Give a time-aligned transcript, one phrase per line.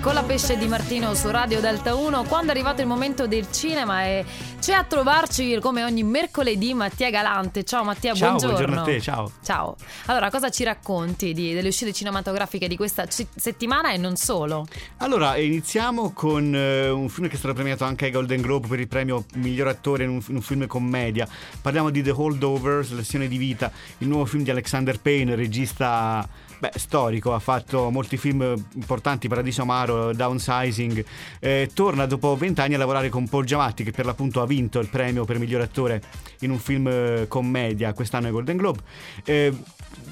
[0.00, 3.50] con la pesce di Martino su Radio Delta 1 quando è arrivato il momento del
[3.50, 4.24] cinema e
[4.60, 7.64] c'è a trovarci come ogni mercoledì Mattia Galante.
[7.64, 8.56] Ciao Mattia, Ciao, buongiorno.
[8.56, 9.30] buongiorno a te, ciao.
[9.44, 9.76] Ciao.
[10.06, 14.66] Allora, cosa ci racconti di- delle uscite cinematografiche di questa ci- settimana e non solo?
[14.98, 18.80] Allora, iniziamo con eh, un film che è stato premiato anche ai Golden Globe per
[18.80, 21.28] il premio miglior attore in un, in un film commedia.
[21.60, 26.26] Parliamo di The Holdovers, Lezione di vita, il nuovo film di Alexander Payne, regista
[26.58, 31.04] beh, storico, ha fatto molti film importanti, Paradiso Amaro, Downsizing.
[31.40, 34.88] Eh, torna dopo vent'anni a lavorare con Paul Giamatti, che per l'appunto ha vinto il
[34.88, 36.02] premio per miglior attore
[36.40, 38.80] in un film eh, commedia quest'anno ai Golden Globe.
[39.24, 39.52] Eh,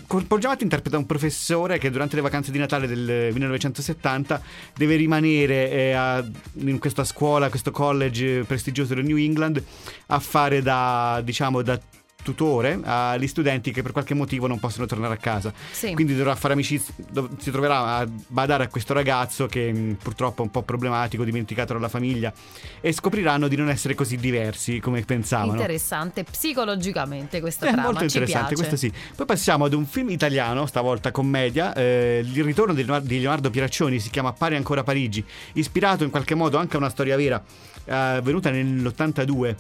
[0.07, 4.41] Paul Giamatti interpreta un professore che durante le vacanze di Natale del 1970
[4.77, 9.63] deve rimanere eh, a- in questa scuola, questo college eh, prestigioso del New England
[10.07, 11.79] a fare da, diciamo, da
[12.25, 15.53] tutore agli studenti che per qualche motivo non possono tornare a casa.
[15.71, 15.95] Sì.
[15.95, 20.43] Quindi dovrà fare amicizia, dov- si troverà a badare a questo ragazzo che mh, purtroppo
[20.43, 22.33] è un po' problematico, dimenticato dalla famiglia
[22.81, 25.53] e scopriranno di non essere così diversi come pensavano.
[25.53, 28.93] Interessante psicologicamente questa È trama, molto interessante, questo sì.
[29.15, 34.11] Poi passiamo ad un film italiano, stavolta commedia, eh, il ritorno di Leonardo, Pieraccioni, si
[34.11, 37.43] chiama Pari ancora Parigi, ispirato in qualche modo anche a una storia vera,
[37.85, 39.55] eh, avvenuta nell'82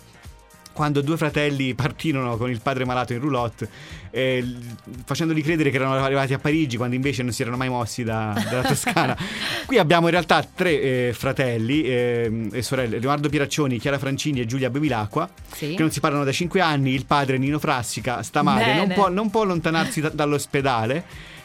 [0.74, 3.68] quando due fratelli partirono con il padre malato in roulotte,
[4.10, 4.44] eh,
[5.04, 8.34] facendogli credere che erano arrivati a Parigi quando invece non si erano mai mossi da-
[8.50, 9.16] dalla Toscana.
[9.64, 14.46] Qui abbiamo in realtà tre eh, fratelli ehm, e sorelle, Leonardo Pieraccioni, Chiara Francini e
[14.46, 15.74] Giulia Bevilacqua, Sì.
[15.74, 19.08] che non si parlano da cinque anni, il padre Nino Frassica sta male, non può,
[19.08, 21.04] non può allontanarsi da- dall'ospedale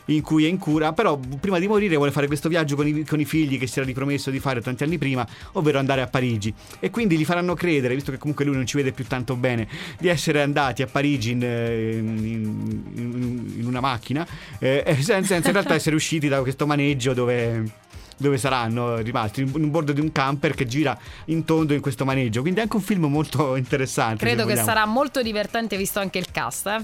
[0.09, 3.05] in cui è in cura, però prima di morire vuole fare questo viaggio con i,
[3.05, 6.07] con i figli che si era ripromesso di fare tanti anni prima, ovvero andare a
[6.07, 6.53] Parigi.
[6.79, 9.67] E quindi gli faranno credere, visto che comunque lui non ci vede più tanto bene,
[9.99, 14.25] di essere andati a Parigi in, eh, in- in- in una macchina,
[14.59, 17.87] eh, senza, senza in realtà essere usciti da questo maneggio dove
[18.21, 22.41] dove saranno rimasti in bordo di un camper che gira in tondo in questo maneggio
[22.41, 24.67] quindi è anche un film molto interessante Credo che vogliamo.
[24.67, 26.79] sarà molto divertente visto anche il cast, eh?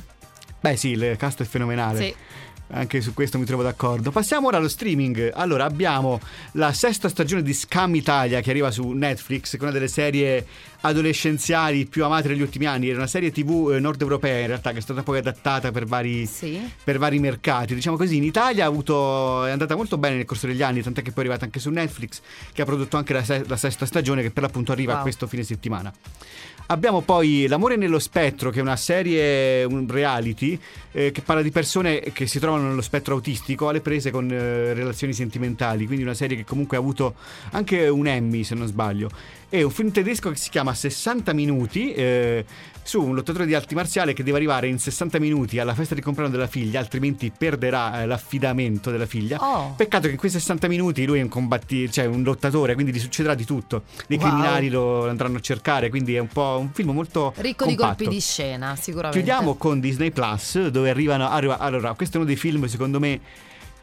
[0.61, 1.99] Beh sì, il cast è fenomenale.
[1.99, 2.15] Sì.
[2.67, 4.09] Anche su questo mi trovo d'accordo.
[4.11, 5.31] Passiamo ora allo streaming.
[5.35, 6.19] Allora, abbiamo
[6.53, 10.45] la sesta stagione di Scam Italia che arriva su Netflix, che è una delle serie
[10.81, 12.87] adolescenziali più amate negli ultimi anni.
[12.89, 15.85] Era una serie TV eh, nord europea in realtà che è stata poi adattata per
[15.85, 16.59] vari, Sì.
[16.83, 17.75] per vari mercati.
[17.75, 21.01] Diciamo così, in Italia ha avuto, è andata molto bene nel corso degli anni, tant'è
[21.03, 22.19] che poi è arrivata anche su Netflix,
[22.51, 25.01] che ha prodotto anche la, se- la sesta stagione che per l'appunto arriva Wow.
[25.03, 25.93] questo fine settimana.
[26.67, 30.59] Abbiamo poi L'amore nello spettro, che è una serie, un reality,
[30.93, 34.73] eh, che parla di persone che si trovano nello spettro autistico alle prese con eh,
[34.73, 37.15] relazioni sentimentali, quindi una serie che comunque ha avuto
[37.51, 39.09] anche un Emmy, se non sbaglio.
[39.47, 42.43] È un film tedesco che si chiama 60 minuti, eh,
[42.83, 46.01] su un lottatore di arti marziali che deve arrivare in 60 minuti alla festa di
[46.01, 49.37] compleanno della figlia, altrimenti perderà eh, l'affidamento della figlia.
[49.39, 49.73] Oh.
[49.75, 52.99] Peccato che in quei 60 minuti lui è un combatti, cioè un lottatore, quindi gli
[52.99, 53.83] succederà di tutto.
[54.07, 54.27] Dei Wow.
[54.27, 58.03] criminali lo andranno a cercare, quindi è un po' un film molto Ricco di compatto.
[58.03, 59.17] colpi di scena, sicuramente.
[59.23, 61.27] Chiudiamo con Disney Plus, dove arrivano.
[61.29, 63.19] arriva- allora, questo è uno dei film, secondo me.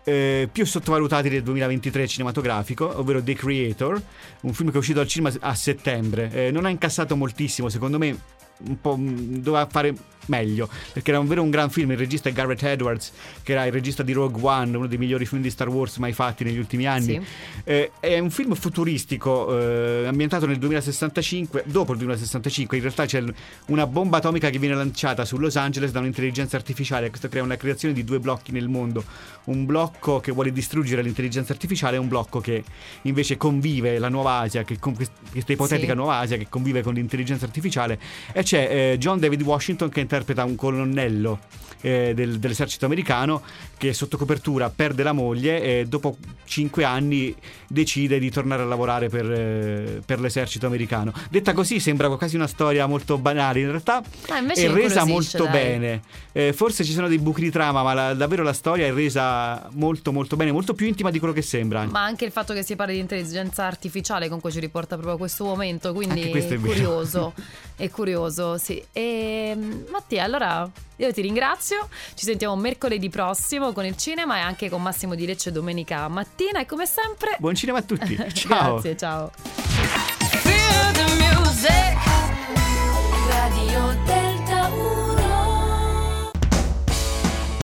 [0.05, 4.03] eh, più sottovalutati del 2023 cinematografico, ovvero The Creator,
[4.43, 6.31] un film che è uscito al cinema a settembre.
[6.33, 8.19] Eh, non ha incassato moltissimo, secondo me
[8.65, 9.95] un po' mh, doveva fare
[10.27, 11.91] meglio, perché era un vero un gran film.
[11.93, 13.13] Il regista è Garrett Edwards,
[13.43, 16.13] che era il regista di Rogue One, uno dei migliori film di Star Wars mai
[16.13, 17.21] fatti negli ultimi anni.
[17.21, 17.23] Sì.
[17.65, 23.23] Eh, è un film futuristico eh, ambientato nel 2065, dopo il 2065 in realtà c'è
[23.67, 27.57] una bomba atomica che viene lanciata su Los Angeles da un'intelligenza artificiale, questo crea una
[27.57, 29.05] creazione di due blocchi nel mondo,
[29.45, 32.63] un blocco che vuole distruggere l'intelligenza artificiale e un blocco che
[33.03, 35.97] invece convive la nuova Asia, che con quest- questa ipotetica Sì.
[35.97, 37.99] nuova Asia che convive con l'intelligenza artificiale
[38.33, 41.39] e c'è eh, John David Washington che interpreta un colonnello
[41.85, 43.43] eh, del- dell'esercito americano
[43.77, 47.35] che sotto copertura perde la moglie e dopo cinque anni
[47.67, 51.13] decide di tornare a lavorare per, eh, per l'esercito americano.
[51.29, 53.97] Detta così sembra quasi una storia molto banale, in realtà
[54.29, 55.51] Ah, è resa incuriosisce, molto dai.
[55.51, 56.03] bene.
[56.31, 59.69] Eh, forse ci sono dei buchi di trama, ma la- davvero la storia è resa
[59.73, 61.85] molto molto bene, molto più intima di quello che sembra.
[61.87, 65.19] Ma anche il fatto che si parli di intelligenza artificiale comunque ci riporta proprio a
[65.19, 67.33] questo momento, quindi è curioso,
[67.75, 68.81] è curioso, sì.
[68.93, 69.57] E
[70.03, 74.83] Mattia, allora io ti ringrazio, ci sentiamo mercoledì prossimo con il cinema e anche con
[74.83, 77.37] Massimo Di Lecce domenica mattina e come sempre...
[77.39, 78.17] Buon cinema a tutti.
[78.35, 78.73] Ciao.
[78.73, 79.52] Grazie, ciao.